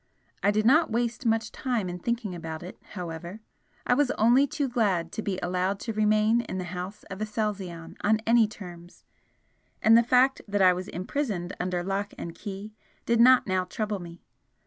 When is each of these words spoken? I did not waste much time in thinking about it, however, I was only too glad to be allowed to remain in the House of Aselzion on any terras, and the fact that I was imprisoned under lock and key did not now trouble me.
I 0.41 0.49
did 0.49 0.65
not 0.65 0.89
waste 0.91 1.27
much 1.27 1.51
time 1.51 1.87
in 1.87 1.99
thinking 1.99 2.33
about 2.33 2.63
it, 2.63 2.79
however, 2.93 3.39
I 3.85 3.93
was 3.93 4.09
only 4.17 4.47
too 4.47 4.67
glad 4.67 5.11
to 5.11 5.21
be 5.21 5.37
allowed 5.43 5.79
to 5.81 5.93
remain 5.93 6.41
in 6.41 6.57
the 6.57 6.63
House 6.63 7.03
of 7.11 7.21
Aselzion 7.21 7.95
on 8.03 8.17
any 8.25 8.47
terras, 8.47 9.03
and 9.79 9.95
the 9.95 10.01
fact 10.01 10.41
that 10.47 10.59
I 10.59 10.73
was 10.73 10.87
imprisoned 10.87 11.53
under 11.59 11.83
lock 11.83 12.15
and 12.17 12.33
key 12.33 12.73
did 13.05 13.19
not 13.19 13.45
now 13.45 13.63
trouble 13.63 13.99
me. 13.99 14.23